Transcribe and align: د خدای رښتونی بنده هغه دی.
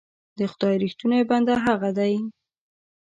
د 0.37 0.39
خدای 0.51 0.75
رښتونی 0.83 1.21
بنده 1.29 1.55
هغه 1.65 1.89
دی. 1.97 2.13